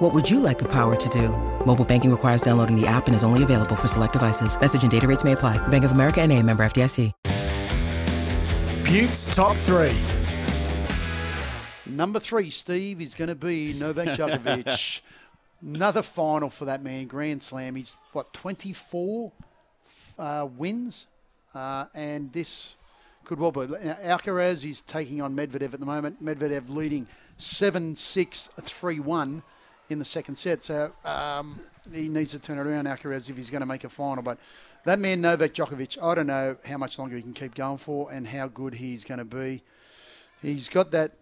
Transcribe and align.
What 0.00 0.14
would 0.14 0.30
you 0.30 0.40
like 0.40 0.58
the 0.58 0.68
power 0.68 0.96
to 0.96 1.08
do? 1.10 1.28
Mobile 1.66 1.84
banking 1.84 2.10
requires 2.10 2.40
downloading 2.40 2.74
the 2.74 2.86
app 2.86 3.06
and 3.06 3.14
is 3.14 3.22
only 3.22 3.42
available 3.42 3.76
for 3.76 3.86
select 3.86 4.14
devices. 4.14 4.58
Message 4.58 4.80
and 4.80 4.90
data 4.90 5.06
rates 5.06 5.24
may 5.24 5.32
apply. 5.32 5.58
Bank 5.68 5.84
of 5.84 5.90
America 5.92 6.22
and 6.22 6.32
a 6.32 6.42
member 6.42 6.62
FDIC. 6.62 7.12
Buetts 8.82 9.36
top 9.36 9.58
three. 9.58 9.94
Number 11.84 12.18
three, 12.18 12.48
Steve, 12.48 13.02
is 13.02 13.14
going 13.14 13.28
to 13.28 13.34
be 13.34 13.74
Novak 13.74 14.08
Djokovic. 14.16 15.02
Another 15.60 16.00
final 16.00 16.48
for 16.48 16.64
that 16.64 16.82
man, 16.82 17.06
Grand 17.06 17.42
Slam. 17.42 17.74
He's, 17.74 17.94
what, 18.14 18.32
24 18.32 19.30
uh, 20.18 20.48
wins? 20.56 21.08
Uh, 21.54 21.84
and 21.94 22.32
this 22.32 22.74
could 23.24 23.38
well 23.38 23.52
be. 23.52 23.60
Alcaraz 23.60 24.66
is 24.66 24.80
taking 24.80 25.20
on 25.20 25.36
Medvedev 25.36 25.74
at 25.74 25.80
the 25.80 25.84
moment. 25.84 26.24
Medvedev 26.24 26.70
leading 26.70 27.06
7 27.36 27.96
6 27.96 28.48
3 28.64 29.00
1 29.00 29.42
in 29.90 29.98
the 29.98 30.04
second 30.04 30.36
set. 30.36 30.64
So 30.64 30.92
um, 31.04 31.60
he 31.92 32.08
needs 32.08 32.32
to 32.32 32.38
turn 32.38 32.58
it 32.58 32.66
around, 32.66 32.86
Alcaraz, 32.86 33.28
if 33.30 33.36
he's 33.36 33.50
going 33.50 33.60
to 33.60 33.66
make 33.66 33.84
a 33.84 33.88
final. 33.88 34.22
But 34.22 34.38
that 34.84 34.98
man, 34.98 35.20
Novak 35.20 35.54
Djokovic, 35.54 36.02
I 36.02 36.14
don't 36.14 36.26
know 36.26 36.56
how 36.64 36.78
much 36.78 36.98
longer 36.98 37.16
he 37.16 37.22
can 37.22 37.34
keep 37.34 37.54
going 37.54 37.78
for 37.78 38.10
and 38.12 38.26
how 38.26 38.48
good 38.48 38.74
he's 38.74 39.04
going 39.04 39.18
to 39.18 39.24
be. 39.24 39.62
He's 40.42 40.68
got 40.68 40.90
that. 40.92 41.12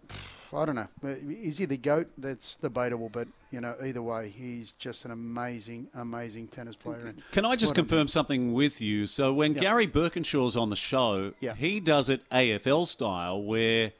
I 0.51 0.65
don't 0.65 0.75
know. 0.75 0.87
Is 1.03 1.59
he 1.59 1.65
the 1.65 1.77
goat? 1.77 2.07
That's 2.17 2.55
debatable, 2.55 3.09
but 3.09 3.27
you 3.51 3.61
know, 3.61 3.75
either 3.83 4.01
way, 4.01 4.29
he's 4.29 4.71
just 4.71 5.05
an 5.05 5.11
amazing, 5.11 5.87
amazing 5.93 6.47
tennis 6.47 6.75
player. 6.75 7.07
And 7.07 7.21
Can 7.31 7.45
I 7.45 7.55
just 7.55 7.71
what 7.71 7.75
confirm 7.75 8.07
something 8.07 8.53
with 8.53 8.81
you? 8.81 9.05
So 9.05 9.31
when 9.33 9.53
Yeah. 9.53 9.61
Gary 9.61 9.85
Birkinshaw's 9.85 10.55
on 10.55 10.69
the 10.69 10.75
show, 10.75 11.33
Yeah. 11.39 11.53
he 11.55 11.79
does 11.79 12.09
it 12.09 12.21
AFL 12.31 12.85
style, 12.85 13.41
where 13.43 13.91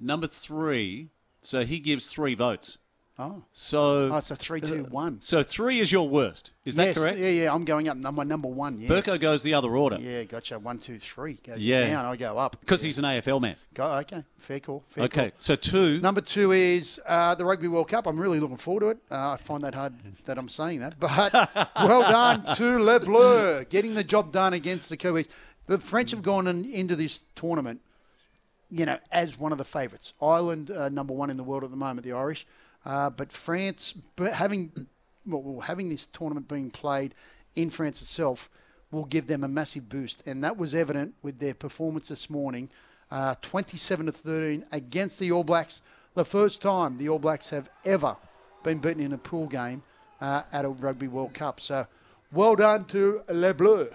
number 0.00 0.26
three, 0.26 1.08
so 1.42 1.64
he 1.64 1.78
gives 1.78 2.06
three 2.10 2.34
votes. 2.34 2.78
Oh, 3.22 3.42
So 3.52 4.10
oh, 4.12 4.16
it's 4.16 4.30
a 4.30 4.36
three-two-one. 4.36 5.20
so 5.20 5.42
three 5.42 5.78
is 5.78 5.92
your 5.92 6.08
worst. 6.08 6.50
Is 6.64 6.74
that 6.76 6.96
correct? 6.96 7.18
Yeah, 7.18 7.28
yeah. 7.28 7.54
I'm 7.54 7.64
going 7.64 7.88
up. 7.88 7.96
Number 7.96 8.24
number 8.24 8.48
one. 8.48 8.80
Yes. 8.80 8.90
Burko 8.90 9.18
goes 9.20 9.42
the 9.42 9.54
other 9.54 9.76
order 9.76 9.96
Yeah, 10.00 10.24
gotcha. 10.24 10.58
One, 10.58 10.78
two, 10.78 10.98
three. 10.98 11.34
Goes 11.34 11.58
Yeah. 11.58 11.86
down. 11.88 12.04
I 12.06 12.16
go 12.16 12.36
up 12.38 12.58
because 12.60 12.82
yeah. 12.82 12.88
he's 12.88 12.98
an 12.98 13.04
AFL 13.04 13.40
man. 13.40 13.56
Go, 13.74 13.84
okay. 13.98 14.24
Fair 14.38 14.60
call. 14.60 14.82
Fair 14.88 15.04
Okay, 15.04 15.30
call. 15.30 15.38
so 15.38 15.54
two. 15.54 16.00
Number 16.00 16.20
two 16.20 16.52
is 16.52 17.00
uh, 17.06 17.34
the 17.34 17.44
Rugby 17.44 17.68
World 17.68 17.88
Cup. 17.88 18.06
I'm 18.06 18.18
really 18.18 18.40
looking 18.40 18.56
forward 18.56 18.80
to 18.80 18.88
it. 18.88 18.98
Uh, 19.10 19.32
I 19.32 19.36
find 19.36 19.62
that 19.64 19.74
hard 19.74 19.94
that 20.24 20.36
I'm 20.38 20.48
saying 20.48 20.80
that, 20.80 20.98
but 20.98 21.32
well 21.76 22.02
done 22.02 22.56
to 22.56 22.78
Le 22.78 22.98
Bleu 23.00 23.64
getting 23.70 23.94
the 23.94 24.04
job 24.04 24.32
done 24.32 24.52
against 24.54 24.88
the 24.88 24.96
Kiwis. 24.96 25.28
The 25.66 25.78
French 25.78 26.10
have 26.10 26.22
gone 26.22 26.48
in, 26.48 26.64
into 26.64 26.96
this 26.96 27.20
tournament, 27.36 27.80
you 28.70 28.84
know, 28.84 28.98
as 29.12 29.38
one 29.38 29.52
of 29.52 29.58
the 29.58 29.64
favourites. 29.64 30.12
Ireland 30.20 30.70
uh, 30.70 30.88
number 30.88 31.12
one 31.14 31.30
in 31.30 31.36
the 31.36 31.44
world 31.44 31.62
at 31.64 31.70
the 31.70 31.76
moment, 31.76 32.04
the 32.04 32.12
Irish, 32.12 32.46
uh, 32.84 33.10
but 33.10 33.30
France, 33.32 33.94
but 34.16 34.32
having 34.32 34.86
well, 35.26 35.60
having 35.60 35.88
this 35.88 36.06
tournament 36.06 36.48
being 36.48 36.70
played 36.70 37.14
in 37.54 37.70
France 37.70 38.02
itself 38.02 38.50
will 38.90 39.04
give 39.04 39.26
them 39.26 39.44
a 39.44 39.48
massive 39.48 39.88
boost, 39.88 40.22
and 40.26 40.42
that 40.44 40.56
was 40.56 40.74
evident 40.74 41.14
with 41.22 41.38
their 41.38 41.54
performance 41.54 42.08
this 42.08 42.28
morning, 42.28 42.68
uh, 43.10 43.34
27 43.42 44.06
to 44.06 44.12
13 44.12 44.64
against 44.72 45.18
the 45.18 45.30
All 45.32 45.44
Blacks. 45.44 45.82
The 46.14 46.24
first 46.24 46.60
time 46.60 46.98
the 46.98 47.08
All 47.08 47.18
Blacks 47.18 47.50
have 47.50 47.70
ever 47.84 48.16
been 48.62 48.78
beaten 48.78 49.02
in 49.02 49.12
a 49.12 49.18
pool 49.18 49.46
game 49.46 49.82
uh, 50.20 50.42
at 50.52 50.64
a 50.64 50.68
Rugby 50.68 51.08
World 51.08 51.32
Cup. 51.34 51.60
So, 51.60 51.86
well 52.32 52.54
done 52.56 52.84
to 52.86 53.22
Le 53.30 53.54
Bleu. 53.54 53.88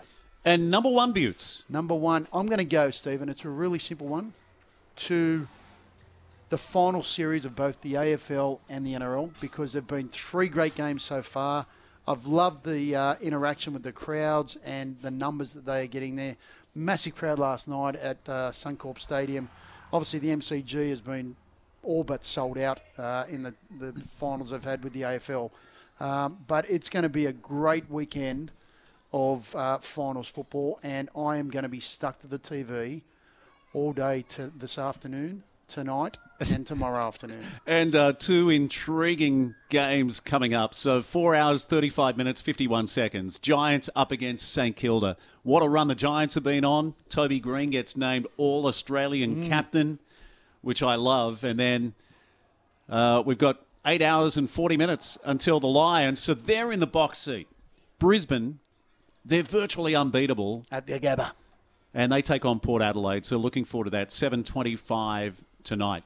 and 0.46 0.72
number 0.72 0.90
one 0.90 1.12
Buetts. 1.12 1.64
Number 1.70 1.94
one, 1.94 2.28
I'm 2.34 2.48
going 2.48 2.58
to 2.58 2.64
go, 2.64 2.90
Stephen. 2.92 3.30
It's 3.30 3.46
a 3.46 3.50
really 3.50 3.80
simple 3.80 4.08
one. 4.08 4.34
To 5.08 5.48
the 6.50 6.58
final 6.58 7.04
series 7.04 7.44
of 7.44 7.56
both 7.56 7.82
the 7.82 7.96
AFL 7.96 8.60
and 8.70 8.86
the 8.86 8.94
NRL 8.94 9.32
because 9.42 9.74
there've 9.74 9.88
been 9.88 10.10
three 10.10 10.48
great 10.48 10.76
games 10.76 11.04
so 11.04 11.22
far. 11.22 11.66
I've 12.08 12.26
loved 12.26 12.66
the 12.66 12.96
uh, 12.96 13.16
interaction 13.22 13.74
with 13.74 13.84
the 13.84 13.92
crowds 13.92 14.58
and 14.64 14.96
the 15.02 15.12
numbers 15.12 15.54
that 15.54 15.66
they 15.66 15.84
are 15.84 15.88
getting 15.88 16.16
there. 16.16 16.38
Massive 16.74 17.16
crowd 17.16 17.38
last 17.38 17.68
night 17.68 17.98
at 17.98 18.18
uh, 18.30 18.52
Suncorp 18.52 18.98
Stadium. 18.98 19.50
Obviously, 19.92 20.20
the 20.20 20.30
MCG 20.30 20.90
has 20.90 21.02
been 21.02 21.36
all 21.84 22.04
but 22.04 22.24
sold 22.24 22.58
out 22.58 22.80
uh, 22.98 23.26
in 23.28 23.44
the, 23.44 23.54
the 23.80 23.94
finals 24.20 24.54
I've 24.54 24.64
had 24.64 24.84
with 24.84 24.94
the 24.94 25.02
AFL. 25.02 25.52
Um, 26.00 26.38
but 26.48 26.70
it's 26.70 26.90
going 26.90 27.04
to 27.04 27.10
be 27.10 27.26
a 27.26 27.34
great 27.34 27.90
weekend 27.90 28.52
of 29.12 29.54
uh, 29.56 29.80
finals 29.80 30.28
football, 30.28 30.80
and 30.84 31.10
I 31.16 31.38
am 31.38 31.50
going 31.50 31.64
to 31.64 31.70
be 31.70 31.80
stuck 31.80 32.20
to 32.22 32.28
the 32.28 32.40
TV 32.40 33.02
all 33.74 33.94
day 33.94 34.24
to 34.30 34.52
this 34.58 34.78
afternoon, 34.78 35.44
tonight, 35.68 36.18
and 36.40 36.66
tomorrow 36.66 37.06
afternoon. 37.08 37.44
And 37.68 37.96
uh, 37.96 38.14
two 38.14 38.50
intriguing 38.50 39.56
games 39.70 40.20
coming 40.20 40.54
up. 40.54 40.74
So 40.74 41.02
four 41.02 41.36
hours, 41.36 41.66
35 41.66 42.16
minutes, 42.18 42.40
51 42.42 42.88
seconds. 42.88 43.40
Giants 43.40 43.90
up 43.96 44.12
against 44.12 44.52
St 44.52 44.76
Kilda. 44.76 45.18
What 45.44 45.64
a 45.64 45.68
run 45.68 45.88
the 45.90 45.96
Giants 45.96 46.36
have 46.36 46.44
been 46.44 46.64
on. 46.64 46.94
Toby 47.10 47.40
Greene 47.40 47.70
gets 47.72 47.98
named 47.98 48.26
All 48.38 48.66
Australian 48.68 49.48
captain, 49.50 50.00
which 50.62 50.82
I 50.82 50.96
love. 50.96 51.44
And 51.44 51.60
then 51.60 51.94
uh, 52.90 53.22
we've 53.26 53.38
got 53.38 53.62
eight 53.86 54.02
hours 54.02 54.38
and 54.38 54.50
40 54.50 54.78
minutes 54.78 55.18
until 55.26 55.60
the 55.60 55.68
Lions. 55.68 56.20
So 56.20 56.34
they're 56.34 56.72
in 56.72 56.80
the 56.80 56.88
box 56.88 57.18
seat. 57.18 57.48
Brisbane, 58.00 58.60
they're 59.26 59.44
virtually 59.44 59.94
unbeatable 59.96 60.66
At 60.72 60.88
the 60.88 61.00
Gabba. 61.00 61.32
and 61.94 62.12
they 62.12 62.22
take 62.22 62.46
on 62.46 62.60
Port 62.62 62.82
Adelaide. 62.82 63.26
So 63.26 63.38
looking 63.38 63.66
forward 63.66 63.86
to 63.86 63.92
that. 63.92 64.10
7:25 64.10 65.34
tonight. 65.68 66.04